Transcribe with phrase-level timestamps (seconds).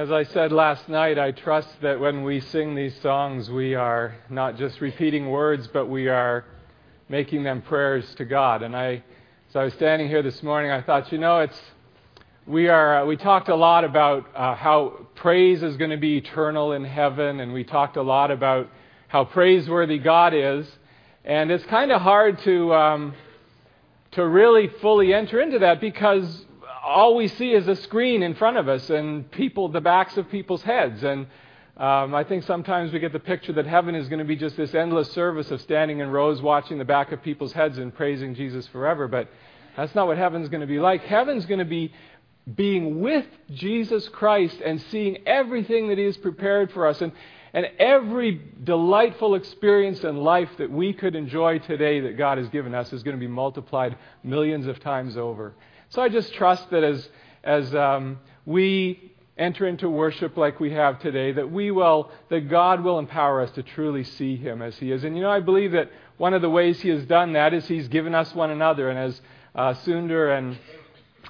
[0.00, 4.16] As I said last night, I trust that when we sing these songs, we are
[4.30, 6.46] not just repeating words, but we are
[7.10, 8.62] making them prayers to God.
[8.62, 9.04] And I,
[9.50, 11.60] as I was standing here this morning, I thought, you know, it's
[12.46, 13.02] we are.
[13.02, 16.82] Uh, we talked a lot about uh, how praise is going to be eternal in
[16.82, 18.70] heaven, and we talked a lot about
[19.08, 20.66] how praiseworthy God is.
[21.26, 23.14] And it's kind of hard to um,
[24.12, 26.46] to really fully enter into that because
[26.90, 30.28] all we see is a screen in front of us and people, the backs of
[30.28, 31.04] people's heads.
[31.04, 31.28] And
[31.76, 34.56] um, I think sometimes we get the picture that heaven is going to be just
[34.56, 38.34] this endless service of standing in rows watching the back of people's heads and praising
[38.34, 39.06] Jesus forever.
[39.06, 39.28] But
[39.76, 41.02] that's not what heaven's going to be like.
[41.02, 41.92] Heaven's going to be
[42.56, 47.00] being with Jesus Christ and seeing everything that He has prepared for us.
[47.00, 47.12] And,
[47.52, 52.74] and every delightful experience in life that we could enjoy today that God has given
[52.74, 55.54] us is going to be multiplied millions of times over.
[55.90, 57.08] So I just trust that as,
[57.42, 62.84] as um, we enter into worship like we have today, that we will, that God
[62.84, 65.02] will empower us to truly see Him as He is.
[65.02, 67.66] And you know, I believe that one of the ways He has done that is
[67.66, 68.88] He's given us one another.
[68.88, 69.20] And as
[69.54, 70.56] uh, Sunder and,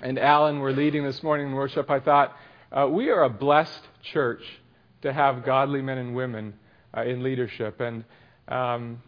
[0.02, 2.36] and Alan were leading this morning in worship, I thought,
[2.70, 4.42] uh, we are a blessed church
[5.02, 6.52] to have godly men and women
[6.94, 7.80] uh, in leadership.
[7.80, 8.04] And
[8.46, 9.02] um,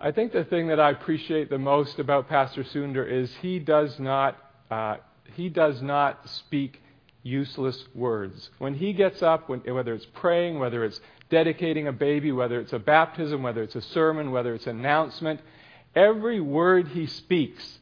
[0.00, 3.98] I think the thing that I appreciate the most about Pastor Sunder is he does
[3.98, 4.38] not
[4.70, 4.96] uh,
[5.34, 6.80] he does not speak
[7.22, 8.50] useless words.
[8.58, 12.72] When he gets up, when, whether it's praying, whether it's dedicating a baby, whether it's
[12.72, 15.40] a baptism, whether it's a sermon, whether it's an announcement,
[15.94, 17.78] every word he speaks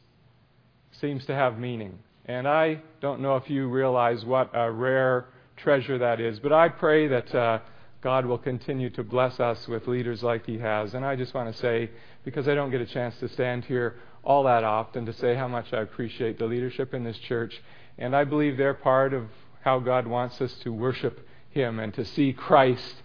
[1.00, 1.98] seems to have meaning.
[2.26, 6.68] And I don't know if you realize what a rare treasure that is, but I
[6.68, 7.58] pray that uh,
[8.00, 10.94] God will continue to bless us with leaders like he has.
[10.94, 11.90] And I just want to say,
[12.24, 15.48] because I don't get a chance to stand here all that often to say how
[15.48, 17.60] much I appreciate the leadership in this church.
[17.98, 19.26] And I believe they're part of
[19.62, 23.02] how God wants us to worship Him and to see Christ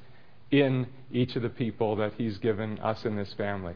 [0.51, 3.73] in each of the people that He's given us in this family.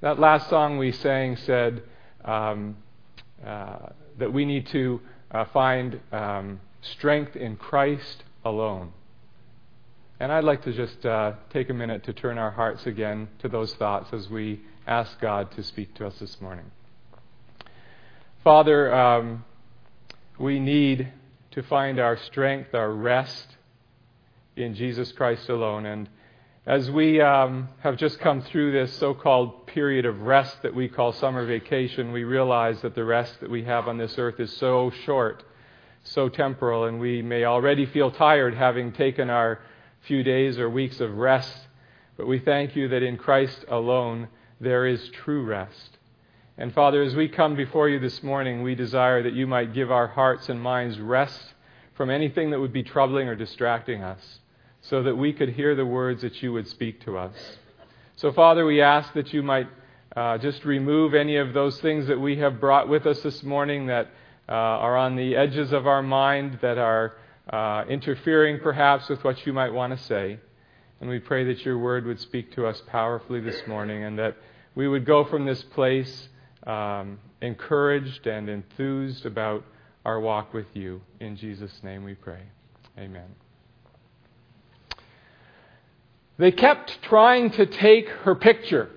[0.00, 1.82] That last song we sang said
[2.24, 2.76] um,
[3.44, 8.92] uh, that we need to uh, find um, strength in Christ alone.
[10.20, 13.48] And I'd like to just uh, take a minute to turn our hearts again to
[13.48, 16.70] those thoughts as we ask God to speak to us this morning.
[18.44, 19.46] Father, um,
[20.38, 21.10] we need
[21.52, 23.56] to find our strength, our rest
[24.56, 25.86] in Jesus Christ alone.
[25.86, 26.06] And
[26.66, 30.90] as we um, have just come through this so called period of rest that we
[30.90, 34.54] call summer vacation, we realize that the rest that we have on this earth is
[34.58, 35.44] so short,
[36.04, 39.60] so temporal, and we may already feel tired having taken our
[40.02, 41.68] few days or weeks of rest,
[42.16, 44.28] but we thank you that in Christ alone
[44.60, 45.98] there is true rest.
[46.58, 49.90] And Father, as we come before you this morning, we desire that you might give
[49.90, 51.54] our hearts and minds rest
[51.94, 54.40] from anything that would be troubling or distracting us,
[54.82, 57.34] so that we could hear the words that you would speak to us.
[58.16, 59.68] So, Father, we ask that you might
[60.14, 63.86] uh, just remove any of those things that we have brought with us this morning
[63.86, 64.08] that
[64.48, 67.14] uh, are on the edges of our mind, that are
[67.50, 70.38] uh, interfering perhaps with what you might want to say.
[71.00, 74.36] And we pray that your word would speak to us powerfully this morning and that
[74.74, 76.28] we would go from this place
[76.66, 79.64] um, encouraged and enthused about
[80.04, 81.00] our walk with you.
[81.18, 82.42] In Jesus' name we pray.
[82.98, 83.34] Amen.
[86.38, 88.90] They kept trying to take her picture.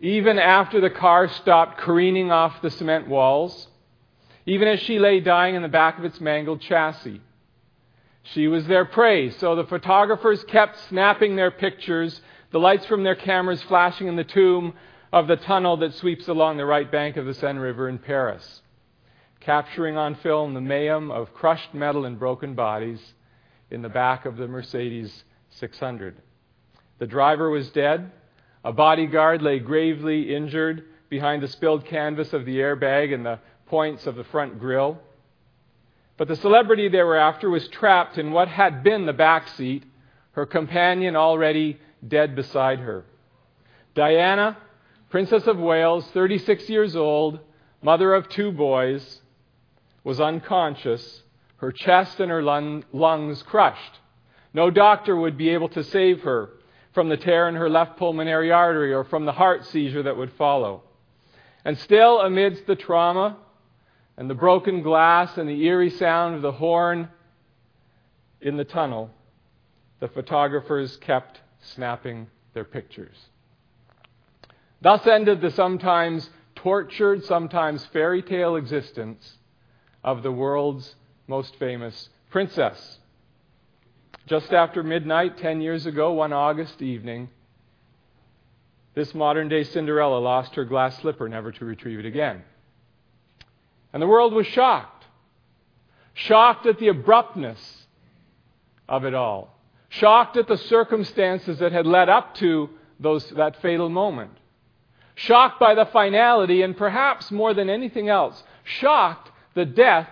[0.00, 3.68] Even after the car stopped careening off the cement walls,
[4.48, 7.20] even as she lay dying in the back of its mangled chassis.
[8.22, 12.18] She was their prey, so the photographers kept snapping their pictures,
[12.50, 14.72] the lights from their cameras flashing in the tomb
[15.12, 18.62] of the tunnel that sweeps along the right bank of the Seine River in Paris,
[19.40, 23.00] capturing on film the mayhem of crushed metal and broken bodies
[23.70, 26.22] in the back of the Mercedes 600.
[26.98, 28.12] The driver was dead.
[28.64, 33.38] A bodyguard lay gravely injured behind the spilled canvas of the airbag, and the
[33.68, 34.98] points of the front grille.
[36.16, 39.84] But the celebrity they were after was trapped in what had been the back seat,
[40.32, 43.04] her companion already dead beside her.
[43.94, 44.56] Diana,
[45.10, 47.38] Princess of Wales, 36 years old,
[47.82, 49.20] mother of two boys,
[50.04, 51.22] was unconscious,
[51.56, 53.98] her chest and her lungs crushed.
[54.54, 56.50] No doctor would be able to save her
[56.94, 60.32] from the tear in her left pulmonary artery or from the heart seizure that would
[60.32, 60.82] follow.
[61.64, 63.36] And still, amidst the trauma,
[64.18, 67.08] and the broken glass and the eerie sound of the horn
[68.40, 69.10] in the tunnel,
[70.00, 73.16] the photographers kept snapping their pictures.
[74.82, 79.38] Thus ended the sometimes tortured, sometimes fairy tale existence
[80.02, 80.96] of the world's
[81.28, 82.98] most famous princess.
[84.26, 87.28] Just after midnight, 10 years ago, one August evening,
[88.96, 92.42] this modern day Cinderella lost her glass slipper, never to retrieve it again.
[93.92, 95.06] And the world was shocked.
[96.14, 97.86] Shocked at the abruptness
[98.88, 99.54] of it all.
[99.88, 102.70] Shocked at the circumstances that had led up to
[103.00, 104.32] those, that fatal moment.
[105.14, 110.08] Shocked by the finality, and perhaps more than anything else, shocked that death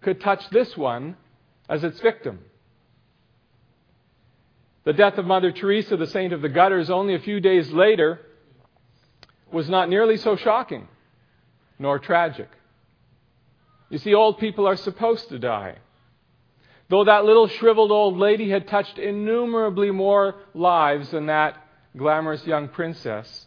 [0.00, 1.16] could touch this one
[1.68, 2.40] as its victim.
[4.84, 8.20] The death of Mother Teresa, the saint of the gutters, only a few days later,
[9.50, 10.88] was not nearly so shocking
[11.78, 12.48] nor tragic.
[13.88, 15.76] You see, old people are supposed to die.
[16.88, 21.56] Though that little shriveled old lady had touched innumerably more lives than that
[21.96, 23.46] glamorous young princess,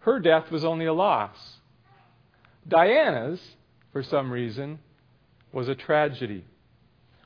[0.00, 1.36] her death was only a loss.
[2.66, 3.40] Diana's,
[3.92, 4.78] for some reason,
[5.52, 6.44] was a tragedy.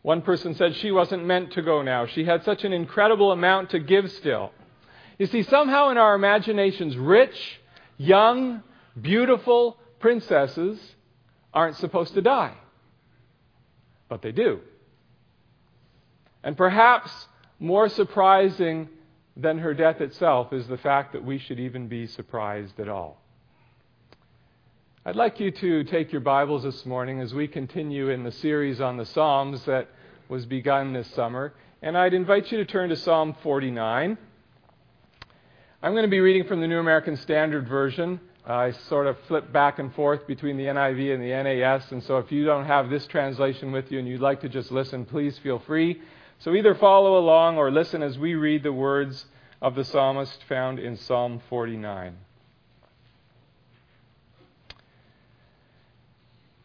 [0.02, 2.06] One person said she wasn't meant to go now.
[2.06, 4.52] She had such an incredible amount to give still.
[5.18, 7.60] You see, somehow in our imaginations, rich,
[7.96, 8.62] young,
[9.00, 10.93] beautiful princesses
[11.54, 12.54] aren't supposed to die.
[14.08, 14.60] But they do.
[16.42, 17.10] And perhaps
[17.58, 18.88] more surprising
[19.36, 23.20] than her death itself is the fact that we should even be surprised at all.
[25.06, 28.80] I'd like you to take your Bibles this morning as we continue in the series
[28.80, 29.88] on the Psalms that
[30.28, 31.52] was begun this summer.
[31.82, 34.16] And I'd invite you to turn to Psalm 49.
[35.82, 38.18] I'm going to be reading from the New American Standard Version.
[38.46, 42.18] I sort of flip back and forth between the NIV and the NAS, and so
[42.18, 45.38] if you don't have this translation with you and you'd like to just listen, please
[45.38, 46.02] feel free.
[46.40, 49.24] So either follow along or listen as we read the words
[49.62, 52.18] of the psalmist found in Psalm 49.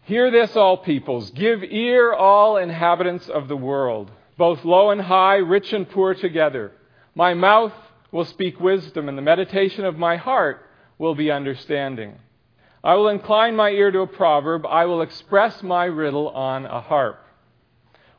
[0.02, 1.30] Hear this, all peoples.
[1.32, 6.74] Give ear, all inhabitants of the world, both low and high, rich and poor together.
[7.16, 7.74] My mouth
[8.12, 10.66] will speak wisdom, and the meditation of my heart
[11.00, 12.20] will be understanding.
[12.84, 14.66] I will incline my ear to a proverb.
[14.66, 17.26] I will express my riddle on a harp.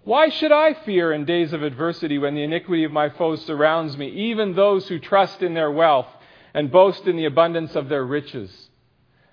[0.02, 3.96] Why should I fear in days of adversity when the iniquity of my foes surrounds
[3.96, 6.08] me, even those who trust in their wealth
[6.54, 8.70] and boast in the abundance of their riches?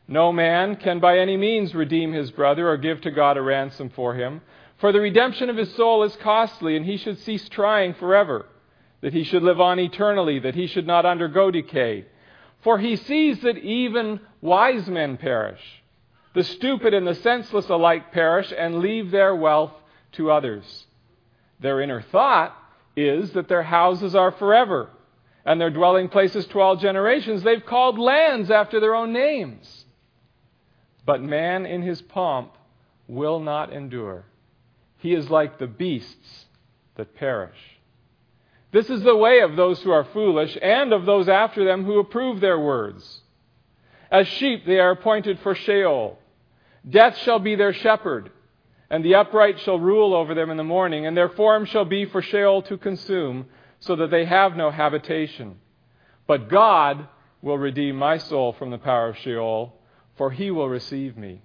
[0.10, 3.90] No man can by any means redeem his brother or give to God a ransom
[3.90, 4.42] for him.
[4.78, 8.46] For the redemption of his soul is costly, and he should cease trying forever,
[9.02, 12.06] that he should live on eternally, that he should not undergo decay.
[12.62, 15.62] For he sees that even wise men perish.
[16.34, 19.74] The stupid and the senseless alike perish and leave their wealth
[20.14, 20.86] to others.
[21.60, 22.56] Their inner thought
[22.96, 24.90] is that their houses are forever,
[25.46, 27.44] and their dwelling places to all generations.
[27.44, 29.86] They've called lands after their own names.
[31.06, 32.54] But man in his pomp
[33.08, 34.26] will not endure.
[34.98, 36.46] He is like the beasts
[36.96, 37.77] that perish.
[38.72, 42.00] This is the way of those who are foolish and of those after them who
[42.00, 43.22] approve their words.
[44.12, 46.20] As sheep they are appointed for Sheol.
[46.88, 48.32] Death shall be their shepherd,
[48.90, 52.06] and the upright shall rule over them in the morning, and their form shall be
[52.06, 53.48] for Sheol to consume,
[53.80, 55.58] so that they have no habitation.
[56.26, 57.08] But God
[57.42, 59.78] will redeem my soul from the power of Sheol
[60.18, 61.42] for he will receive me.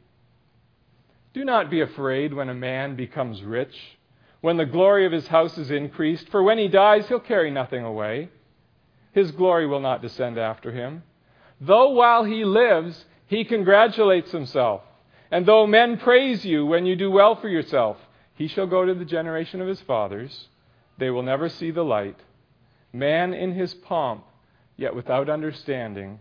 [1.34, 3.98] Do not be afraid when a man becomes rich,
[4.42, 7.84] when the glory of his house is increased, for when he dies, he'll carry nothing
[7.84, 8.28] away.
[9.12, 11.04] His glory will not descend after him.
[11.60, 14.82] Though while he lives, he congratulates himself,
[15.30, 17.96] and though men praise you when you do well for yourself,
[18.34, 20.48] he shall go to the generation of his fathers.
[20.98, 22.18] They will never see the light.
[22.92, 24.24] Man in his pomp,
[24.76, 26.18] yet without understanding,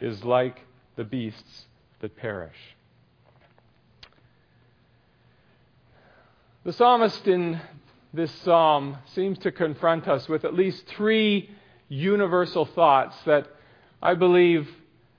[0.00, 0.60] is like
[0.94, 1.66] the beasts
[2.00, 2.76] that perish.
[6.64, 7.60] The psalmist in
[8.12, 11.50] this psalm seems to confront us with at least three
[11.88, 13.46] universal thoughts that
[14.02, 14.68] I believe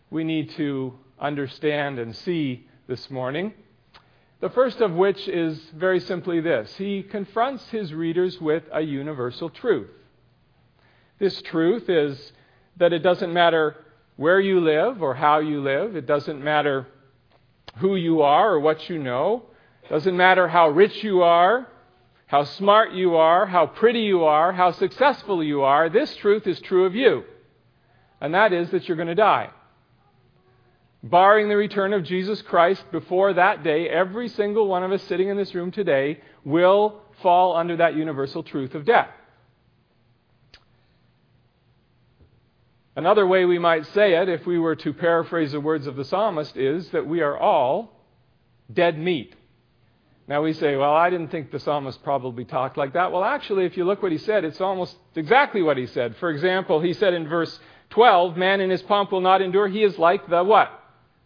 [0.10, 3.54] we need to understand and see this morning.
[4.42, 9.50] The first of which is very simply this He confronts his readers with a universal
[9.50, 9.90] truth.
[11.20, 12.34] This truth is
[12.76, 13.78] that it doesn't matter
[14.18, 15.96] where you live or how you live.
[15.96, 16.86] It doesn't matter
[17.78, 19.46] who you are or what you know.
[19.90, 21.68] Doesn't matter how rich you are,
[22.28, 25.90] how smart you are, how pretty you are, how successful you are.
[25.90, 27.24] This truth is true of you.
[28.22, 29.50] And that is that you're going to die.
[31.02, 35.30] Barring the return of Jesus Christ before that day, every single one of us sitting
[35.30, 39.10] in this room today will fall under that universal truth of death.
[42.96, 46.04] Another way we might say it, if we were to paraphrase the words of the
[46.04, 47.94] psalmist, is that we are all
[48.72, 49.36] dead meat.
[50.30, 53.12] Now we say, well, I didn't think the psalmist probably talked like that.
[53.12, 56.16] Well, actually, if you look what he said, it's almost exactly what he said.
[56.18, 57.60] For example, he said in verse
[57.90, 59.68] 12, man in his pomp will not endure.
[59.68, 60.70] He is like the what?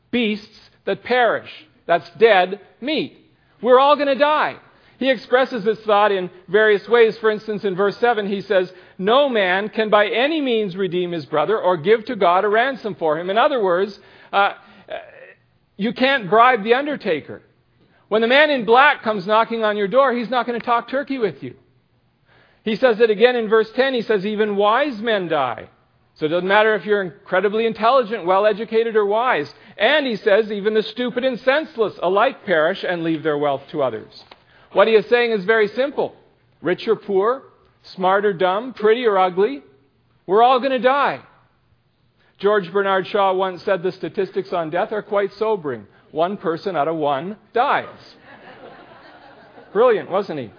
[0.09, 1.49] Beasts that perish.
[1.85, 3.29] That's dead meat.
[3.61, 4.55] We're all going to die.
[4.99, 7.17] He expresses this thought in various ways.
[7.17, 11.25] For instance, in verse 7, he says, No man can by any means redeem his
[11.25, 13.29] brother or give to God a ransom for him.
[13.29, 13.99] In other words,
[14.31, 14.53] uh,
[15.75, 17.41] you can't bribe the undertaker.
[18.13, 20.87] When the man in black comes knocking on your door, he's not going to talk
[20.87, 21.55] turkey with you.
[22.63, 23.95] He says it again in verse 10.
[23.95, 25.67] He says, Even wise men die.
[26.13, 29.51] So it doesn't matter if you're incredibly intelligent, well educated, or wise.
[29.79, 33.81] And he says, Even the stupid and senseless alike perish and leave their wealth to
[33.81, 34.23] others.
[34.73, 36.15] What he is saying is very simple
[36.61, 37.41] rich or poor,
[37.81, 39.63] smart or dumb, pretty or ugly,
[40.27, 41.19] we're all going to die.
[42.37, 46.87] George Bernard Shaw once said the statistics on death are quite sobering one person out
[46.87, 47.87] of one dies.
[49.73, 50.51] Brilliant, wasn't he?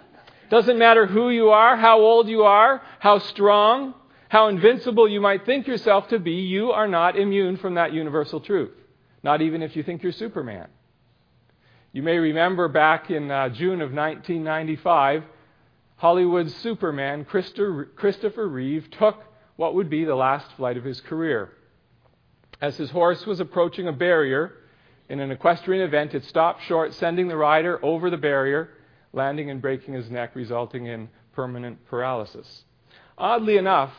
[0.51, 3.95] Doesn't matter who you are, how old you are, how strong,
[4.29, 8.41] how invincible you might think yourself to be, you are not immune from that universal
[8.41, 8.73] truth.
[9.23, 10.67] Not even if you think you're Superman.
[11.93, 15.23] You may remember back in uh, June of 1995,
[15.95, 19.23] Hollywood's Superman, Christopher Reeve, took
[19.55, 21.53] what would be the last flight of his career.
[22.61, 24.55] As his horse was approaching a barrier,
[25.09, 28.71] in an equestrian event, it stopped short, sending the rider over the barrier,
[29.13, 32.65] landing and breaking his neck, resulting in permanent paralysis.
[33.19, 33.93] Oddly enough,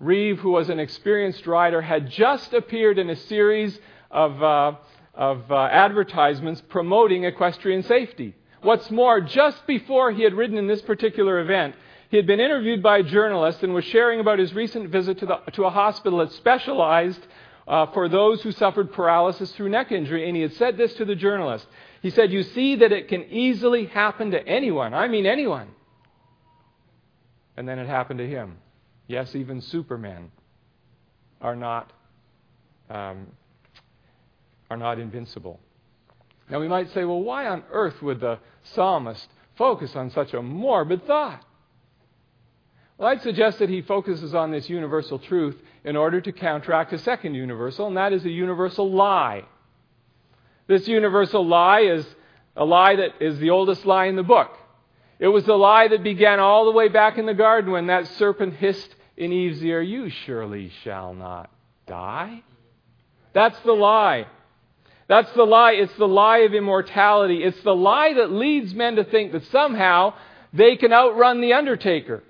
[0.00, 3.78] Reeve, who was an experienced rider, had just appeared in a series
[4.10, 4.72] of, uh,
[5.14, 8.34] of uh, advertisements promoting equestrian safety.
[8.62, 11.76] What's more, just before he had ridden in this particular event,
[12.10, 15.26] he had been interviewed by a journalist and was sharing about his recent visit to,
[15.26, 17.20] the, to a hospital that specialized
[17.66, 20.26] uh, for those who suffered paralysis through neck injury.
[20.26, 21.66] And he had said this to the journalist.
[22.02, 24.94] He said, You see that it can easily happen to anyone.
[24.94, 25.68] I mean, anyone.
[27.56, 28.58] And then it happened to him.
[29.08, 30.30] Yes, even supermen
[31.40, 31.92] are not,
[32.90, 33.26] um,
[34.68, 35.60] are not invincible.
[36.50, 38.38] Now, we might say, well, why on earth would the
[38.74, 41.44] psalmist focus on such a morbid thought?
[42.98, 46.98] Well, I'd suggest that he focuses on this universal truth in order to counteract a
[46.98, 49.44] second universal, and that is a universal lie.
[50.66, 52.04] This universal lie is
[52.56, 54.50] a lie that is the oldest lie in the book.
[55.20, 58.08] It was the lie that began all the way back in the garden when that
[58.08, 61.50] serpent hissed in Eve's ear, You surely shall not
[61.86, 62.42] die.
[63.32, 64.26] That's the lie.
[65.08, 65.72] That's the lie.
[65.72, 67.44] It's the lie of immortality.
[67.44, 70.14] It's the lie that leads men to think that somehow
[70.52, 72.24] they can outrun the undertaker.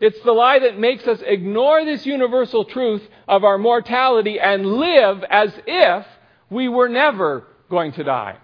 [0.00, 5.24] It's the lie that makes us ignore this universal truth of our mortality and live
[5.28, 6.06] as if
[6.50, 8.36] we were never going to die.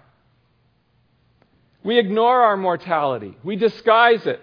[1.84, 3.36] We ignore our mortality.
[3.42, 4.40] We disguise it.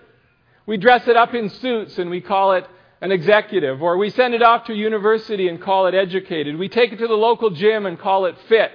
[0.66, 2.68] We dress it up in suits and we call it
[3.02, 3.82] an executive.
[3.82, 6.58] Or we send it off to university and call it educated.
[6.58, 8.72] We take it to the local gym and call it fit.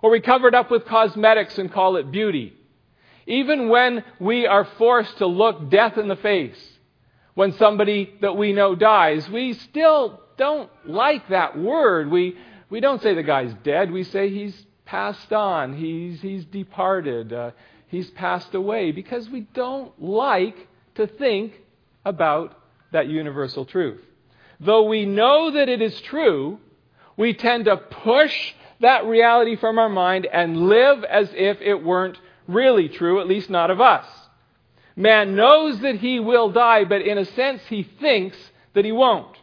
[0.00, 2.54] Or we cover it up with cosmetics and call it beauty.
[3.26, 6.77] Even when we are forced to look death in the face,
[7.38, 12.10] when somebody that we know dies, we still don't like that word.
[12.10, 12.36] We,
[12.68, 13.92] we don't say the guy's dead.
[13.92, 17.52] We say he's passed on, he's, he's departed, uh,
[17.86, 20.66] he's passed away, because we don't like
[20.96, 21.52] to think
[22.04, 22.58] about
[22.90, 24.00] that universal truth.
[24.58, 26.58] Though we know that it is true,
[27.16, 32.18] we tend to push that reality from our mind and live as if it weren't
[32.48, 34.06] really true, at least not of us.
[34.98, 38.36] Man knows that he will die, but in a sense, he thinks
[38.74, 39.36] that he won't.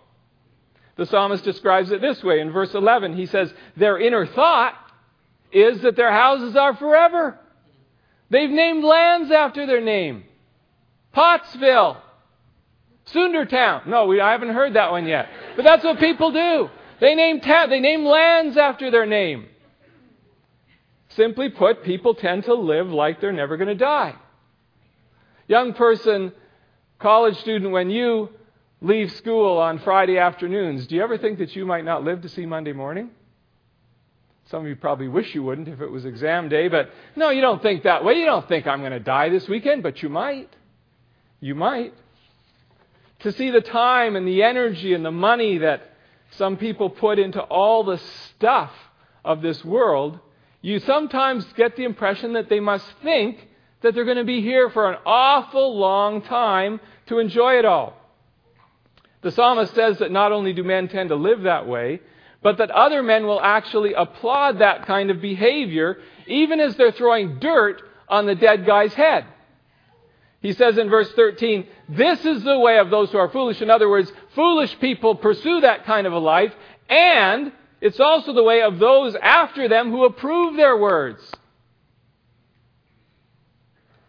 [0.98, 3.16] The psalmist describes it this way in verse 11.
[3.16, 4.76] He says, Their inner thought
[5.54, 7.40] is that their houses are forever.
[8.30, 10.26] They've named lands after their name
[11.14, 12.02] Pottsville,
[13.14, 13.88] Sundertown.
[13.88, 15.30] No, we, I haven't heard that one yet.
[15.56, 16.70] But that's what people do.
[17.00, 19.46] They name, ta- they name lands after their name.
[21.12, 24.16] Simply put, people tend to live like they're never going to die.
[25.48, 26.32] Young person,
[27.00, 28.30] college student, when you
[28.82, 32.30] leave school on Friday afternoons, do you ever think that you might not live to
[32.30, 33.12] see Monday morning?
[34.50, 37.42] Some of you probably wish you wouldn't if it was exam day, but no, you
[37.42, 38.16] don't think that way.
[38.16, 40.50] You don't think I'm going to die this weekend, but you might.
[41.40, 41.94] You might.
[43.20, 45.92] To see the time and the energy and the money that
[46.32, 48.72] some people put into all the stuff
[49.24, 50.20] of this world,
[50.62, 53.48] you sometimes get the impression that they must think
[53.82, 57.94] that they're going to be here for an awful long time to enjoy it all.
[59.22, 62.00] The psalmist says that not only do men tend to live that way,
[62.41, 67.39] but that other men will actually applaud that kind of behavior, even as they're throwing
[67.39, 69.25] dirt on the dead guy's head.
[70.41, 73.63] He says in verse 13, This is the way of those who are foolish.
[73.63, 76.53] In other words, foolish people pursue that kind of a life,
[76.88, 77.51] and
[77.82, 81.20] it's also the way of those after them who approve their words.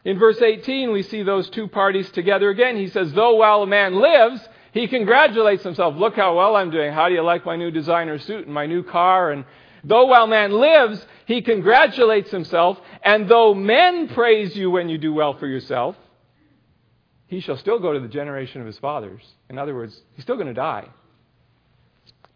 [0.07, 2.77] In verse 18, we see those two parties together again.
[2.77, 5.97] He says, Though while a man lives, he congratulates himself.
[5.97, 6.93] Look how well I'm doing.
[6.93, 9.33] How do you like my new designer suit and my new car?
[9.33, 9.45] And
[9.83, 12.79] though while man lives, he congratulates himself.
[13.03, 15.97] And though men praise you when you do well for yourself,
[17.27, 19.23] he shall still go to the generation of his fathers.
[19.51, 20.89] In other words, he's still going to die.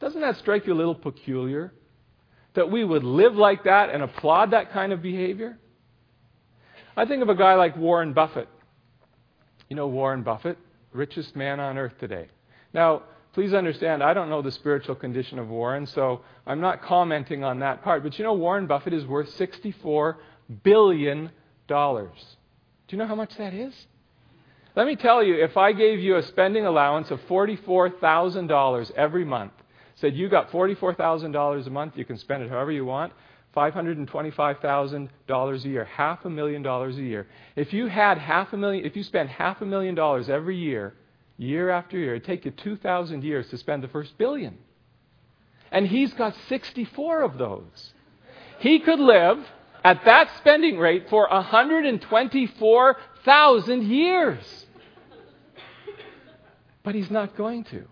[0.00, 1.72] Doesn't that strike you a little peculiar?
[2.54, 5.56] That we would live like that and applaud that kind of behavior?
[7.00, 8.46] I think of a guy like Warren Buffett.
[9.70, 10.58] You know Warren Buffett,
[10.92, 12.28] richest man on earth today.
[12.74, 17.42] Now, please understand, I don't know the spiritual condition of Warren, so I'm not commenting
[17.42, 18.02] on that part.
[18.02, 20.16] But you know, Warren Buffett is worth $64
[20.62, 21.30] billion.
[21.68, 22.10] Do
[22.90, 23.72] you know how much that is?
[24.76, 29.52] Let me tell you, if I gave you a spending allowance of $44,000 every month,
[29.94, 33.14] said you got $44,000 a month, you can spend it however you want,
[33.56, 37.26] $525,000 a year, half a million dollars a year.
[37.56, 40.94] If you had half a million, if you spent half a million dollars every year,
[41.36, 44.56] year after year, it'd take you 2,000 years to spend the first billion.
[45.72, 47.92] And he's got 64 of those.
[48.60, 49.38] He could live
[49.82, 54.66] at that spending rate for 124,000 years.
[56.82, 57.84] But he's not going to.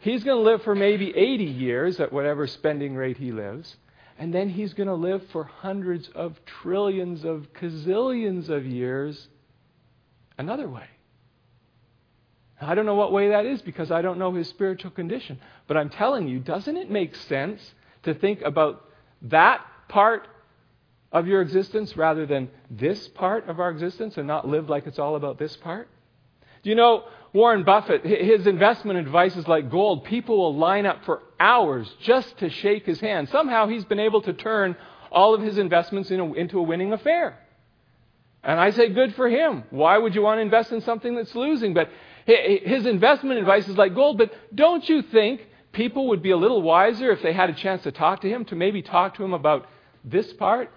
[0.00, 3.76] He's going to live for maybe 80 years at whatever spending rate he lives.
[4.18, 9.28] And then he's going to live for hundreds of trillions of gazillions of years
[10.36, 10.86] another way.
[12.60, 15.38] I don't know what way that is because I don't know his spiritual condition.
[15.68, 17.60] But I'm telling you, doesn't it make sense
[18.02, 18.84] to think about
[19.22, 20.26] that part
[21.12, 24.98] of your existence rather than this part of our existence and not live like it's
[24.98, 25.88] all about this part?
[26.64, 27.04] Do you know
[27.38, 30.02] Warren Buffett, his investment advice is like gold.
[30.02, 33.28] People will line up for hours just to shake his hand.
[33.28, 34.76] Somehow he's been able to turn
[35.12, 37.38] all of his investments in a, into a winning affair.
[38.42, 39.62] And I say, good for him.
[39.70, 41.74] Why would you want to invest in something that's losing?
[41.74, 41.90] But
[42.26, 44.18] his investment advice is like gold.
[44.18, 47.84] But don't you think people would be a little wiser if they had a chance
[47.84, 49.68] to talk to him, to maybe talk to him about
[50.02, 50.72] this part?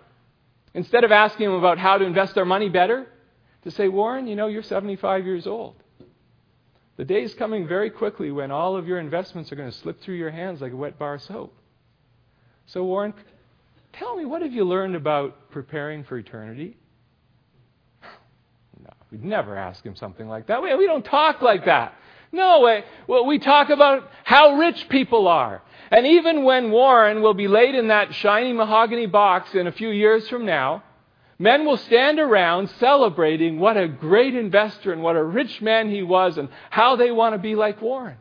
[0.76, 3.08] Instead of asking him about how to invest their money better,
[3.63, 5.81] to say, Warren, you know, you're 75 years old.
[6.97, 10.01] The day is coming very quickly when all of your investments are going to slip
[10.01, 11.56] through your hands like a wet bar of soap.
[12.67, 13.13] So, Warren,
[13.93, 16.77] tell me, what have you learned about preparing for eternity?
[18.84, 20.63] No, we'd never ask him something like that.
[20.63, 21.93] We, we don't talk like that.
[22.32, 22.84] No way.
[23.06, 25.62] Well, we talk about how rich people are.
[25.91, 29.89] And even when Warren will be laid in that shiny mahogany box in a few
[29.89, 30.84] years from now,
[31.41, 36.04] Men will stand around celebrating what a great investor and what a rich man he
[36.04, 38.17] was and how they want to be like Warren.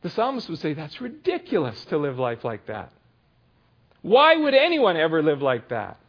[0.00, 2.94] The psalmist would say, That's ridiculous to live life like that.
[4.00, 6.00] Why would anyone ever live like that?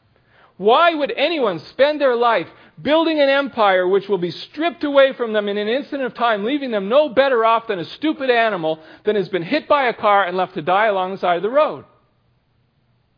[0.55, 2.47] Why would anyone spend their life
[2.82, 6.45] building an empire which will be stripped away from them in an instant of time,
[6.45, 9.93] leaving them no better off than a stupid animal that has been hit by a
[9.93, 11.84] car and left to die along the side of the road?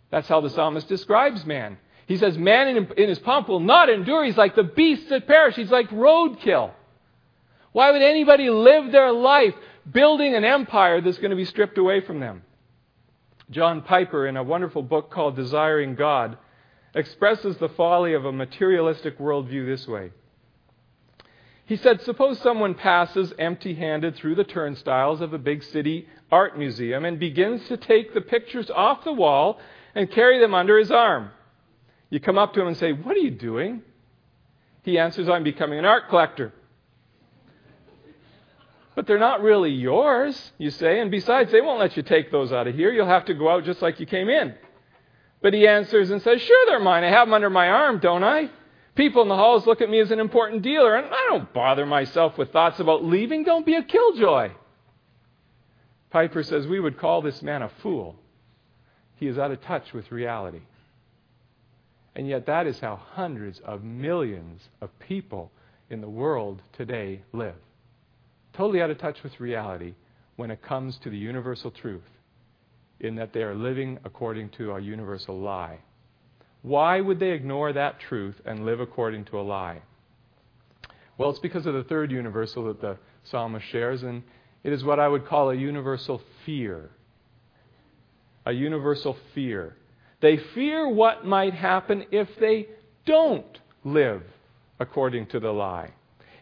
[0.09, 1.77] That's how the psalmist describes man.
[2.07, 4.23] He says, Man in, in his pomp will not endure.
[4.23, 5.55] He's like the beasts that perish.
[5.55, 6.71] He's like roadkill.
[7.71, 9.53] Why would anybody live their life
[9.89, 12.43] building an empire that's going to be stripped away from them?
[13.49, 16.37] John Piper, in a wonderful book called Desiring God,
[16.93, 20.11] expresses the folly of a materialistic worldview this way.
[21.65, 26.57] He said, Suppose someone passes empty handed through the turnstiles of a big city art
[26.57, 29.59] museum and begins to take the pictures off the wall
[29.95, 31.31] and carry them under his arm.
[32.12, 33.82] You come up to him and say, What are you doing?
[34.84, 36.54] He answers, I'm becoming an art collector.
[38.93, 42.52] But they're not really yours, you say, and besides, they won't let you take those
[42.52, 42.91] out of here.
[42.91, 44.54] You'll have to go out just like you came in.
[45.41, 47.04] But he answers and says, Sure, they're mine.
[47.04, 48.50] I have them under my arm, don't I?
[48.95, 51.86] People in the halls look at me as an important dealer, and I don't bother
[51.86, 53.45] myself with thoughts about leaving.
[53.45, 54.52] Don't be a killjoy.
[56.10, 58.17] Piper says, We would call this man a fool.
[59.15, 60.62] He is out of touch with reality.
[62.15, 65.52] And yet, that is how hundreds of millions of people
[65.89, 67.56] in the world today live.
[68.54, 69.93] Totally out of touch with reality
[70.36, 72.10] when it comes to the universal truth,
[73.00, 75.80] in that they are living according to a universal lie.
[76.63, 79.82] Why would they ignore that truth and live according to a lie?
[81.17, 84.24] Well, it's because of the third universal that the psalmist shares, and
[84.63, 86.89] it is what I would call a universal fear.
[88.45, 89.76] A universal fear.
[90.21, 92.67] They fear what might happen if they
[93.05, 94.23] don't live
[94.79, 95.91] according to the lie.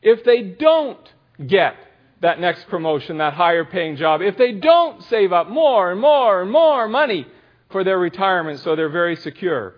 [0.02, 1.00] If they don't
[1.46, 1.76] get
[2.22, 6.42] that next promotion, that higher paying job, if they don't save up more and more
[6.42, 7.26] and more money
[7.70, 9.76] for their retirement so they're very secure,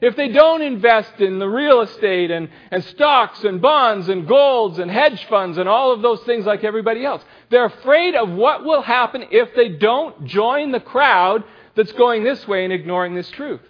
[0.00, 4.78] if they don't invest in the real estate and, and stocks and bonds and golds
[4.78, 8.64] and hedge funds and all of those things like everybody else, they're afraid of what
[8.64, 13.30] will happen if they don't join the crowd that's going this way and ignoring this
[13.30, 13.60] truth.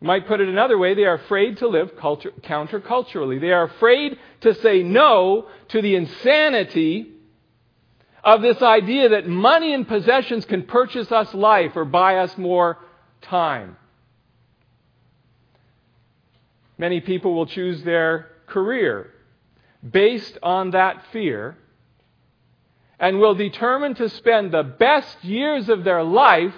[0.00, 3.40] You Might put it another way, they are afraid to live culture, counterculturally.
[3.40, 7.10] They are afraid to say no to the insanity
[8.22, 12.78] of this idea that money and possessions can purchase us life or buy us more
[13.22, 13.76] time.
[16.76, 19.10] Many people will choose their career
[19.88, 21.56] based on that fear
[22.98, 26.54] and will determine to spend the best years of their life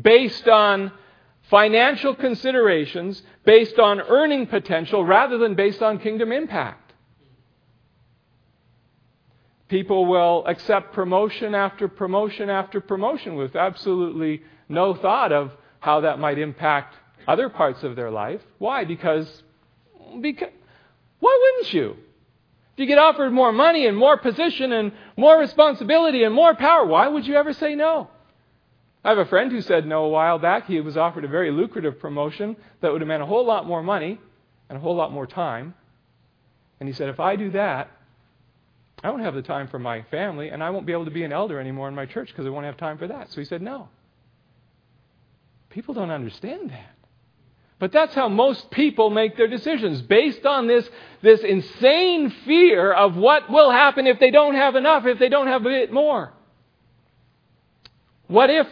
[0.00, 0.92] based on
[1.50, 6.92] financial considerations, based on earning potential, rather than based on kingdom impact.
[9.68, 16.18] People will accept promotion after promotion after promotion with absolutely no thought of how that
[16.18, 16.94] might impact
[17.26, 18.40] other parts of their life.
[18.58, 18.84] Why?
[18.84, 19.42] Because,
[20.20, 20.50] because
[21.18, 21.96] why wouldn't you?
[22.74, 26.84] If you get offered more money and more position and more responsibility and more power,
[26.84, 28.10] why would you ever say no?
[29.06, 30.66] I have a friend who said no a while back.
[30.66, 33.80] He was offered a very lucrative promotion that would have meant a whole lot more
[33.80, 34.18] money
[34.68, 35.74] and a whole lot more time.
[36.80, 37.88] And he said, if I do that,
[39.04, 41.22] I won't have the time for my family, and I won't be able to be
[41.22, 43.30] an elder anymore in my church because I won't have time for that.
[43.30, 43.88] So he said, no.
[45.70, 46.96] People don't understand that.
[47.78, 50.90] But that's how most people make their decisions, based on this,
[51.22, 55.46] this insane fear of what will happen if they don't have enough, if they don't
[55.46, 56.32] have a bit more.
[58.26, 58.66] What if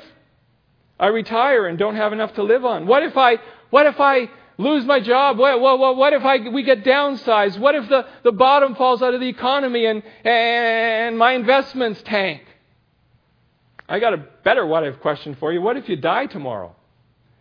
[0.98, 2.86] I retire and don't have enough to live on?
[2.86, 3.38] What if I,
[3.70, 5.38] what if I lose my job?
[5.38, 7.58] What, what, what if I, we get downsized?
[7.58, 12.42] What if the, the bottom falls out of the economy and, and my investments tank?
[13.88, 15.60] I got a better what if question for you.
[15.60, 16.74] What if you die tomorrow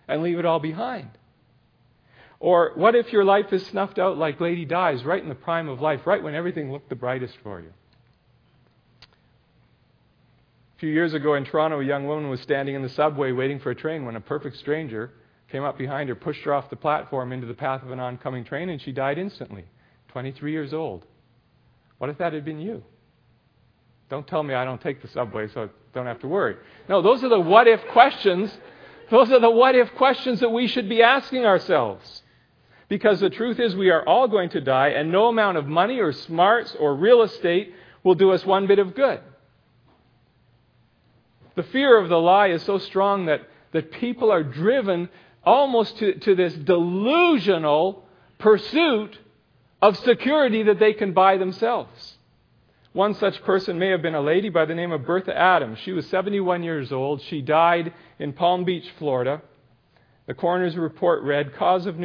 [0.07, 1.09] and leave it all behind?
[2.39, 5.69] Or what if your life is snuffed out like Lady Di's right in the prime
[5.69, 7.71] of life, right when everything looked the brightest for you?
[10.72, 13.57] A few years ago in Toronto, a young woman was standing in the subway waiting
[13.57, 15.11] for a train when a perfect stranger
[15.49, 18.43] came up behind her, pushed her off the platform into the path of an oncoming
[18.43, 19.63] train, and she died instantly.
[20.09, 21.05] 23 years old.
[21.99, 22.83] What if that had been you?
[24.09, 26.57] Don't tell me I don't take the subway so I don't have to worry.
[26.89, 28.51] No, those are the what if questions.
[29.09, 32.23] Those are the what if questions that we should be asking ourselves.
[32.89, 35.99] Because the truth is, we are all going to die, and no amount of money
[35.99, 39.21] or smarts or real estate will do us one bit of good.
[41.55, 45.09] The fear of the lie is so strong that, that people are driven
[45.43, 48.05] almost to, to this delusional
[48.39, 49.17] pursuit
[49.81, 52.15] of security that they can buy themselves.
[52.93, 55.79] One such person may have been a lady by the name of Bertha Adams.
[55.79, 57.21] She was 71 years old.
[57.23, 59.41] She died in Palm Beach, Florida.
[60.27, 61.97] The coroner's report read cause of,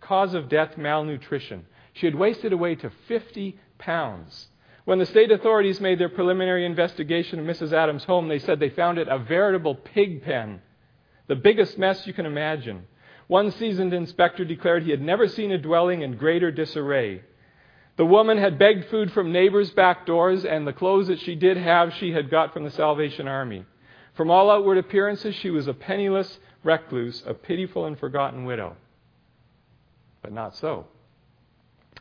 [0.00, 1.64] cause of death malnutrition.
[1.94, 4.48] She had wasted away to 50 pounds.
[4.84, 7.72] When the state authorities made their preliminary investigation of Mrs.
[7.72, 10.60] Adams' home, they said they found it a veritable pig pen,
[11.28, 12.86] the biggest mess you can imagine.
[13.28, 17.22] One seasoned inspector declared he had never seen a dwelling in greater disarray.
[17.96, 21.56] The woman had begged food from neighbors' back doors, and the clothes that she did
[21.56, 23.64] have she had got from the Salvation Army.
[24.14, 28.76] From all outward appearances, she was a penniless recluse, a pitiful and forgotten widow.
[30.22, 30.86] But not so.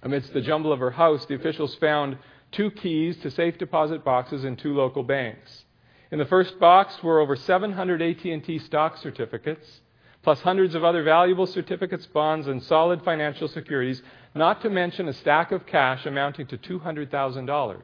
[0.03, 2.17] Amidst the jumble of her house, the officials found
[2.51, 5.65] two keys to safe deposit boxes in two local banks.
[6.11, 9.81] In the first box were over 700 AT&T stock certificates,
[10.23, 14.01] plus hundreds of other valuable certificates, bonds, and solid financial securities,
[14.35, 17.81] not to mention a stack of cash amounting to $200,000.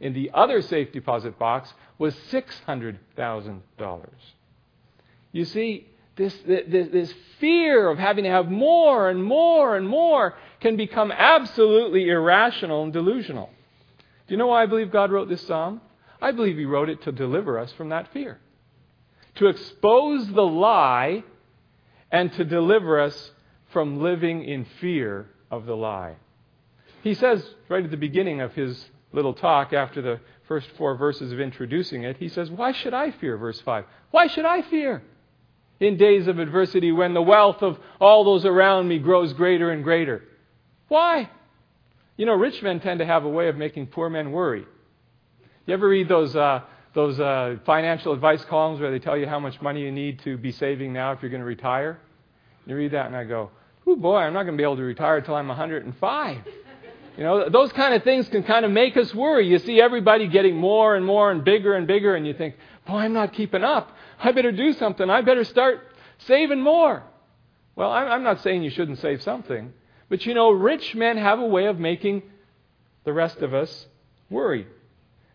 [0.00, 3.60] In the other safe deposit box was $600,000.
[5.32, 10.34] You see, this, this, this fear of having to have more and more and more
[10.60, 13.50] can become absolutely irrational and delusional.
[14.30, 15.80] Do you know why I believe God wrote this psalm?
[16.22, 18.38] I believe He wrote it to deliver us from that fear,
[19.34, 21.24] to expose the lie,
[22.12, 23.32] and to deliver us
[23.72, 26.14] from living in fear of the lie.
[27.02, 31.32] He says right at the beginning of his little talk, after the first four verses
[31.32, 33.36] of introducing it, he says, Why should I fear?
[33.36, 33.84] Verse 5.
[34.12, 35.02] Why should I fear?
[35.80, 39.82] in days of adversity when the wealth of all those around me grows greater and
[39.82, 40.22] greater.
[40.88, 41.30] Why?
[42.20, 44.66] You know, rich men tend to have a way of making poor men worry.
[45.64, 46.60] You ever read those, uh,
[46.92, 50.36] those uh, financial advice columns where they tell you how much money you need to
[50.36, 51.98] be saving now if you're going to retire.
[52.66, 53.50] You read that, and I go,
[53.86, 56.38] "Oh boy, I'm not going to be able to retire until I'm 105."
[57.16, 59.48] You know, those kind of things can kind of make us worry.
[59.48, 62.54] You see everybody getting more and more and bigger and bigger, and you think,
[62.86, 63.96] "Boy, I'm not keeping up.
[64.22, 65.08] I better do something.
[65.08, 67.02] I better start saving more."
[67.76, 69.72] Well, I'm not saying you shouldn't save something,
[70.10, 72.22] but you know, rich men have a way of making
[73.04, 73.86] the rest of us
[74.28, 74.66] worry.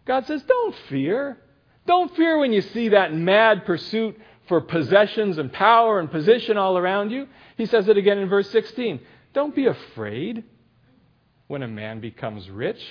[0.05, 1.39] God says, "Don't fear."
[1.85, 6.77] Don't fear when you see that mad pursuit for possessions and power and position all
[6.77, 7.27] around you.
[7.57, 8.99] He says it again in verse 16.
[9.33, 10.43] Don't be afraid
[11.47, 12.81] when a man becomes rich,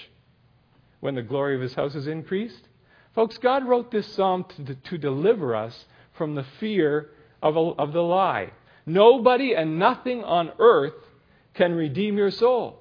[1.00, 2.68] when the glory of his house is increased.
[3.14, 7.10] Folks, God wrote this psalm to, to deliver us from the fear
[7.42, 8.50] of, a, of the lie.
[8.86, 10.94] Nobody and nothing on earth
[11.54, 12.80] can redeem your soul.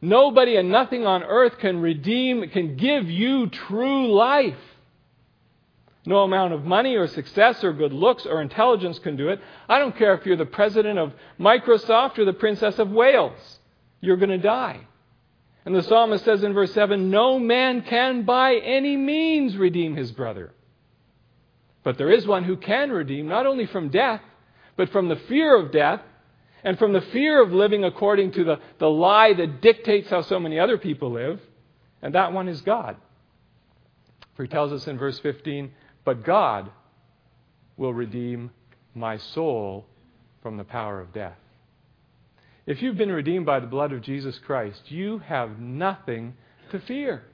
[0.00, 4.58] Nobody and nothing on earth can redeem, can give you true life.
[6.06, 9.40] No amount of money or success or good looks or intelligence can do it.
[9.68, 13.58] I don't care if you're the president of Microsoft or the princess of Wales.
[14.02, 14.80] You're going to die.
[15.64, 20.12] And the psalmist says in verse 7 No man can by any means redeem his
[20.12, 20.52] brother.
[21.82, 24.20] But there is one who can redeem, not only from death,
[24.76, 26.00] but from the fear of death
[26.64, 30.40] and from the fear of living according to the, the lie that dictates how so
[30.40, 31.40] many other people live.
[32.00, 32.96] And that one is God.
[34.34, 35.70] For he tells us in verse 15,
[36.04, 36.70] but God
[37.76, 38.50] will redeem
[38.94, 39.86] my soul
[40.42, 41.36] from the power of death.
[42.66, 46.34] If you've been redeemed by the blood of Jesus Christ, you have nothing
[46.70, 47.24] to fear.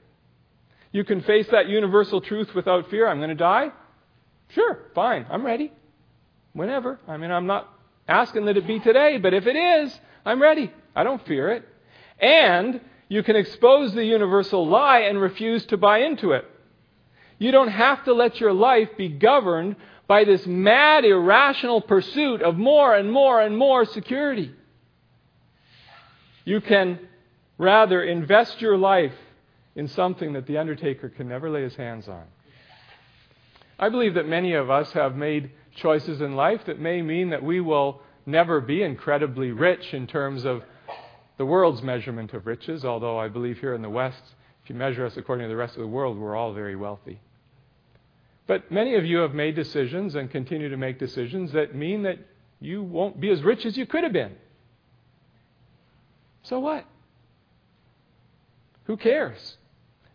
[0.91, 3.07] You can face that universal truth without fear.
[3.07, 3.71] I'm going to die?
[4.49, 5.71] Sure, fine, I'm ready.
[6.51, 6.99] Whenever.
[7.07, 7.69] I mean, I'm not
[8.11, 10.71] asking that it be today, but if it is, I'm ready.
[10.95, 11.67] I don't fear it.
[12.19, 16.45] And you can expose the universal lie and refuse to buy into it.
[17.39, 22.57] You don't have to let your life be governed by this mad, irrational pursuit of
[22.57, 24.51] more and more and more security.
[26.43, 26.99] You can
[27.57, 29.15] rather invest your life
[29.75, 32.25] in something that the undertaker can never lay his hands on.
[33.79, 37.43] I believe that many of us have made choices in life that may mean that
[37.43, 40.63] we will never be incredibly rich in terms of
[41.37, 44.21] the world's measurement of riches, although I believe here in the West,
[44.63, 47.19] if you measure us according to the rest of the world, we're all very wealthy.
[48.47, 52.19] But many of you have made decisions and continue to make decisions that mean that
[52.59, 54.35] you won't be as rich as you could have been.
[56.43, 56.85] So what?
[58.85, 59.57] Who cares?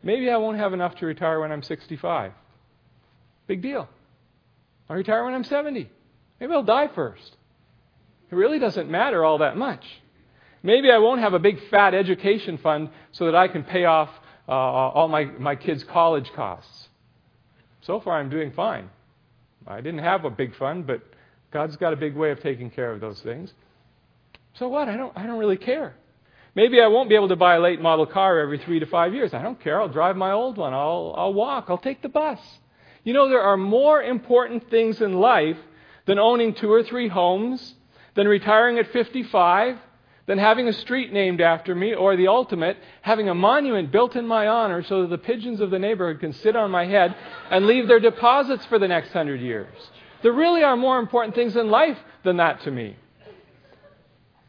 [0.02, 2.32] Maybe I won't have enough to retire when I'm 65.
[3.46, 3.88] Big deal.
[4.88, 5.90] I'll retire when I'm 70.
[6.40, 7.36] Maybe I'll die first.
[8.30, 9.84] It really doesn't matter all that much.
[10.62, 14.10] Maybe I won't have a big fat education fund so that I can pay off
[14.48, 16.88] uh, all my, my kids' college costs.
[17.82, 18.90] So far, I'm doing fine.
[19.66, 21.02] I didn't have a big fund, but
[21.52, 23.52] God's got a big way of taking care of those things.
[24.54, 24.88] So what?
[24.88, 25.94] I don't, I don't really care.
[26.54, 29.12] Maybe I won't be able to buy a late model car every three to five
[29.12, 29.34] years.
[29.34, 29.80] I don't care.
[29.80, 30.72] I'll drive my old one.
[30.72, 31.66] I'll, I'll walk.
[31.68, 32.40] I'll take the bus.
[33.06, 35.58] You know, there are more important things in life
[36.06, 37.76] than owning two or three homes,
[38.14, 39.78] than retiring at 55,
[40.26, 44.26] than having a street named after me, or the ultimate, having a monument built in
[44.26, 47.14] my honor so that the pigeons of the neighborhood can sit on my head
[47.48, 49.92] and leave their deposits for the next hundred years.
[50.24, 52.96] There really are more important things in life than that to me.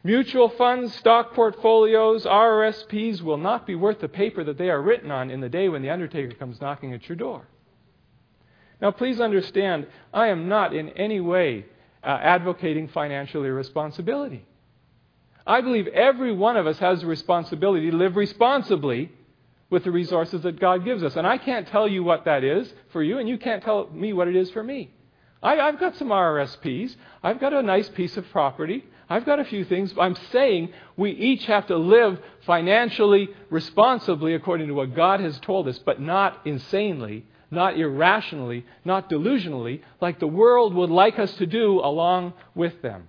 [0.03, 5.11] Mutual funds, stock portfolios, RRSPs will not be worth the paper that they are written
[5.11, 7.45] on in the day when the undertaker comes knocking at your door.
[8.81, 11.65] Now, please understand, I am not in any way
[12.03, 14.45] uh, advocating financial irresponsibility.
[15.45, 19.11] I believe every one of us has a responsibility to live responsibly
[19.69, 21.15] with the resources that God gives us.
[21.15, 24.13] And I can't tell you what that is for you, and you can't tell me
[24.13, 24.91] what it is for me.
[25.41, 26.95] I, have got some RRSPs.
[27.23, 28.85] I've got a nice piece of property.
[29.09, 29.93] I've got a few things.
[29.99, 35.67] I'm saying we each have to live financially responsibly according to what God has told
[35.67, 41.45] us, but not insanely, not irrationally, not delusionally, like the world would like us to
[41.45, 43.07] do along with them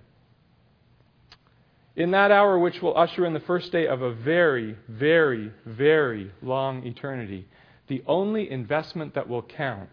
[1.99, 6.31] in that hour which will usher in the first day of a very, very, very
[6.41, 7.45] long eternity,
[7.87, 9.89] the only investment that will count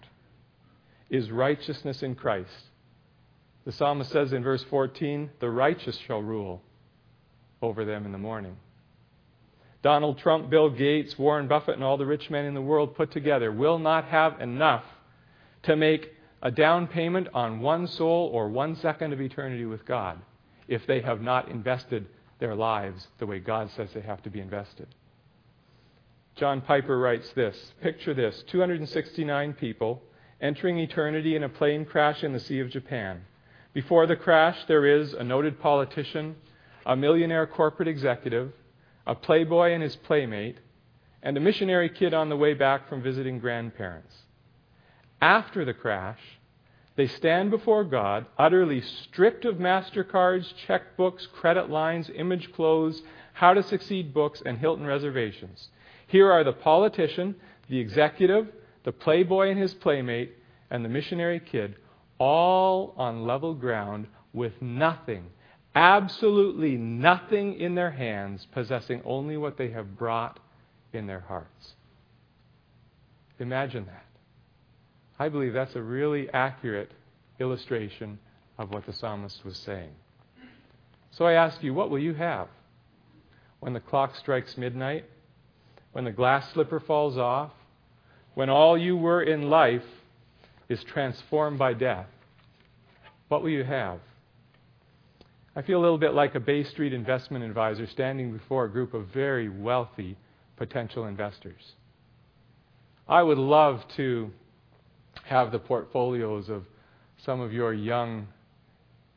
[1.10, 2.50] is righteousness in Christ.
[3.64, 6.62] The psalmist says in verse 14, The righteous shall rule
[7.60, 8.56] over them in the morning.
[9.86, 13.12] Donald Trump, Bill Gates, Warren Buffett, and all the rich men in the world put
[13.12, 14.82] together will not have enough
[15.62, 20.18] to make a down payment on one soul or one second of eternity with God
[20.66, 22.04] if they have not invested
[22.40, 24.88] their lives the way God says they have to be invested.
[26.34, 30.02] John Piper writes this Picture this 269 people
[30.40, 33.22] entering eternity in a plane crash in the Sea of Japan.
[33.72, 36.34] Before the crash, there is a noted politician,
[36.84, 38.52] a millionaire corporate executive,
[39.06, 40.58] a playboy and his playmate,
[41.22, 44.14] and a missionary kid on the way back from visiting grandparents.
[45.20, 46.20] After the crash,
[46.96, 53.02] they stand before God, utterly stripped of MasterCards, checkbooks, credit lines, image clothes,
[53.34, 55.68] how to succeed books, and Hilton reservations.
[56.06, 57.36] Here are the politician,
[57.68, 58.48] the executive,
[58.84, 60.36] the playboy and his playmate,
[60.70, 61.76] and the missionary kid,
[62.18, 65.26] all on level ground with nothing,
[65.76, 70.40] absolutely nothing in their hands, possessing only what they have brought
[70.94, 71.74] in their hearts.
[73.38, 74.06] Imagine that.
[75.18, 76.90] I believe that's a really accurate
[77.38, 78.18] illustration
[78.58, 79.90] of what the psalmist was saying.
[81.10, 82.48] So I ask you, what will you have
[83.60, 85.04] when the clock strikes midnight?
[85.92, 87.52] When the glass slipper falls off?
[88.34, 89.84] When all you were in life
[90.68, 92.06] is transformed by death?
[93.28, 93.98] What will you have?
[95.56, 98.92] I feel a little bit like a Bay Street investment advisor standing before a group
[98.92, 100.18] of very wealthy
[100.58, 101.72] potential investors.
[103.08, 104.30] I would love to
[105.24, 106.64] have the portfolios of
[107.24, 108.28] some of your young,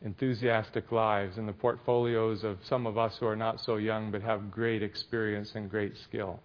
[0.02, 4.22] enthusiastic lives and the portfolios of some of us who are not so young but
[4.22, 6.40] have great experience and great skill.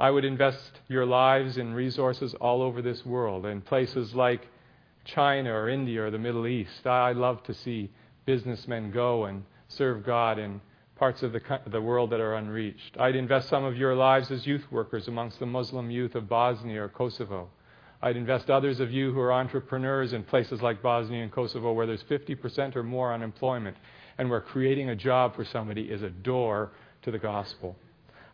[0.00, 4.48] I would invest your lives in resources all over this world, in places like
[5.08, 6.86] China or India or the Middle East.
[6.86, 7.90] I love to see
[8.26, 10.60] businessmen go and serve God in
[10.96, 12.96] parts of the, the world that are unreached.
[12.98, 16.82] I'd invest some of your lives as youth workers amongst the Muslim youth of Bosnia
[16.82, 17.48] or Kosovo.
[18.02, 21.86] I'd invest others of you who are entrepreneurs in places like Bosnia and Kosovo where
[21.86, 23.76] there's 50% or more unemployment
[24.18, 27.76] and where creating a job for somebody is a door to the gospel.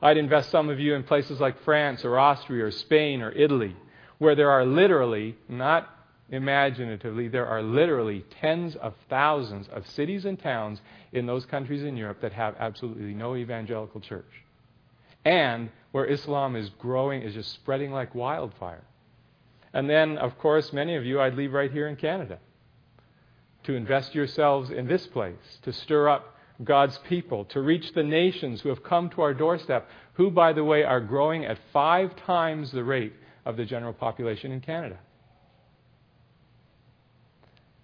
[0.02, 3.76] I'd invest some of you in places like France or Austria or Spain or Italy
[4.18, 5.93] where there are literally, not
[6.30, 10.80] imaginatively, there are literally tens of thousands of cities and towns
[11.12, 14.24] in those countries in Europe that have absolutely no evangelical church.
[15.24, 18.84] And where Islam is growing, is just spreading like wildfire.
[19.72, 22.38] And then, of course, many of you I'd leave right here in Canada
[23.64, 28.60] to invest yourselves in this place, to stir up God's people, to reach the nations
[28.60, 32.70] who have come to our doorstep, who, by the way, are growing at five times
[32.70, 34.98] the rate of the general population in Canada.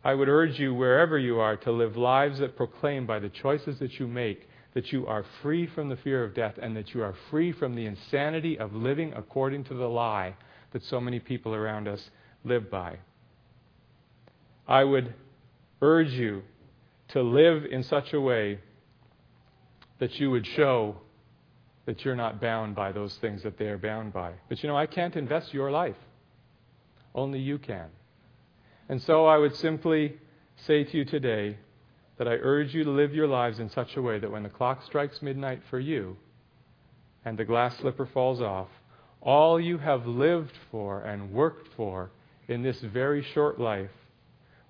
[0.03, 3.79] I would urge you, wherever you are, to live lives that proclaim by the choices
[3.81, 7.03] that you make that you are free from the fear of death and that you
[7.03, 10.35] are free from the insanity of living according to the lie
[10.73, 12.11] that so many people around us
[12.45, 12.97] live by.
[14.69, 15.13] I would
[15.83, 16.43] urge you
[17.09, 18.61] to live in such a way
[19.99, 20.97] that you would show
[21.87, 24.33] that you're not bound by those things that they are bound by.
[24.49, 25.97] But you know, I can't invest your life.
[27.15, 27.89] Only you can.
[28.91, 30.17] And so I would simply
[30.67, 31.57] say to you today
[32.19, 34.49] that I urge you to live your lives in such a way that when the
[34.49, 36.17] clock strikes midnight for you
[37.25, 38.67] and the glass slipper falls off,
[39.21, 42.11] all you have lived for and worked for
[42.49, 43.93] in this very short life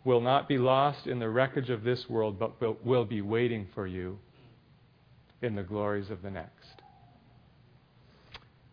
[0.05, 3.87] will not be lost in the wreckage of this world, but will be waiting for
[3.87, 4.19] you
[5.41, 6.83] in the glories of the next.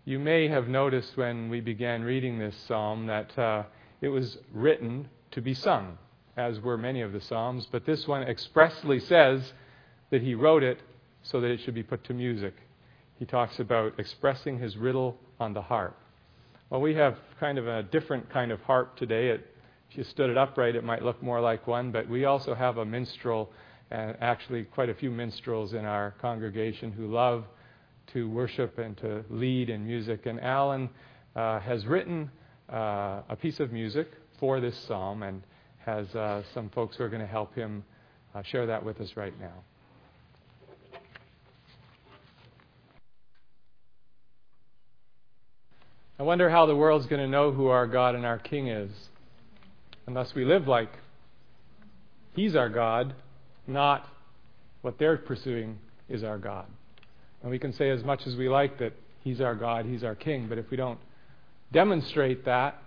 [0.04, 3.64] You may have noticed when we began reading this psalm that uh,
[4.02, 5.08] it was written
[5.38, 5.96] to be sung,
[6.36, 9.54] as were many of the Psalms, but this one expressly says
[10.10, 10.80] that he wrote it
[11.22, 12.56] so that it should be put to music.
[13.20, 15.96] He talks about expressing his riddle on the harp.
[16.72, 19.28] Well, we have kind of a different kind of harp today.
[19.28, 19.54] It,
[19.92, 22.78] if you stood it upright, it might look more like one, but we also have
[22.78, 23.52] a minstrel,
[23.92, 27.46] and actually quite a few minstrels in our congregation who love
[28.14, 30.26] to worship and to lead in music.
[30.26, 30.90] And Alan
[31.36, 32.32] uh, has written
[32.74, 34.08] uh, a piece of music
[34.40, 35.42] for this psalm and
[35.80, 37.84] has uh, some folks who are going to help him
[38.36, 39.54] uh, share that with us right now.
[46.20, 48.92] I wonder how the world's going to know who our God and our King is
[50.08, 50.90] unless we live like
[52.36, 53.14] He's our God,
[53.68, 54.08] not
[54.82, 55.78] what they're pursuing
[56.10, 56.66] is our God.
[57.42, 60.16] And we can say as much as we like that He's our God, He's our
[60.16, 61.00] King, but if we don't
[61.72, 62.82] demonstrate that,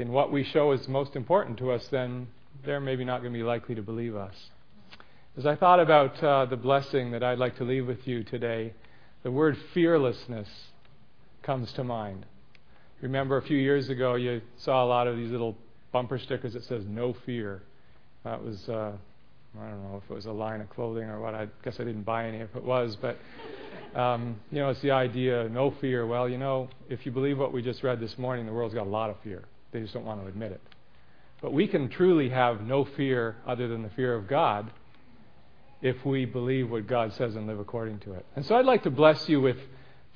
[0.00, 2.26] in what we show is most important to us, then
[2.64, 4.34] they're maybe not going to be likely to believe us.
[5.36, 8.72] As I thought about uh, the blessing that I'd like to leave with you today,
[9.22, 10.48] the word fearlessness
[11.42, 12.26] comes to mind.
[13.00, 15.56] Remember a few years ago, you saw a lot of these little
[15.92, 17.62] bumper stickers that says "No fear."
[18.24, 18.92] That was uh,
[19.60, 21.34] I don't know if it was a line of clothing or what.
[21.34, 23.16] I guess I didn't buy any if it was, but
[23.94, 26.06] Um, you know, it's the idea, no fear.
[26.06, 28.86] Well, you know, if you believe what we just read this morning, the world's got
[28.86, 29.42] a lot of fear.
[29.72, 30.60] They just don't want to admit it.
[31.40, 34.70] But we can truly have no fear other than the fear of God
[35.80, 38.26] if we believe what God says and live according to it.
[38.36, 39.56] And so I'd like to bless you with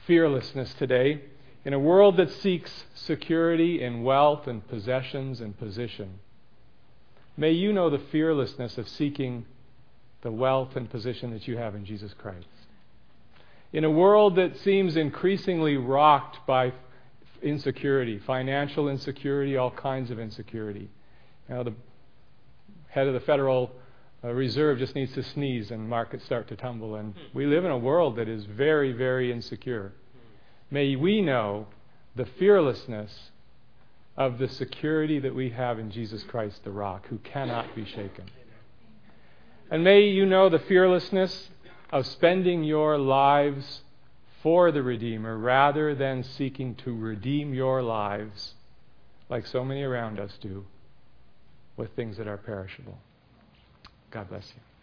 [0.07, 1.22] fearlessness today.
[1.64, 6.18] In a world that seeks security in wealth and possessions and position,
[7.38, 9.46] may you know the fearlessness of seeking
[10.20, 12.46] the wealth and position that you have in Jesus Christ.
[13.72, 16.72] In a world that seems increasingly rocked by
[17.45, 20.88] insecurity, financial insecurity, all kinds of insecurity.
[21.49, 21.74] You know, the
[22.88, 23.70] head of the Federal
[24.24, 26.97] uh, Reserve just needs to sneeze and markets start to tumble.
[26.97, 29.92] And we live in a world that is very, very insecure.
[30.70, 31.66] May we know
[32.16, 33.30] the fearlessness
[34.16, 38.24] of the security that we have in Jesus Christ, the rock, who cannot be shaken.
[39.70, 41.51] And may you know the fearlessness
[41.90, 43.82] of spending your lives
[44.45, 48.53] for the Redeemer rather than seeking to redeem your lives,
[49.30, 50.66] like so many around us do,
[51.78, 52.99] with things that are perishable.
[54.11, 54.74] God bless you.